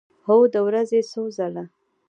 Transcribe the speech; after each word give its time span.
هو، 0.25 0.37
د 0.53 0.55
ورځې 0.67 0.99
څو 1.11 1.21
ځله 1.37 1.63